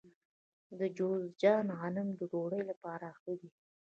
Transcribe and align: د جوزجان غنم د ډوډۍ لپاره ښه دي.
د 0.79 0.81
جوزجان 0.97 1.65
غنم 1.79 2.07
د 2.19 2.21
ډوډۍ 2.31 2.61
لپاره 2.69 3.07
ښه 3.19 3.33
دي. 3.39 3.49